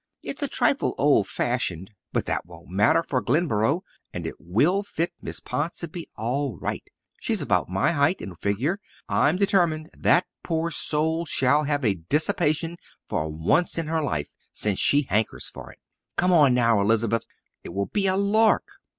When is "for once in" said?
13.07-13.85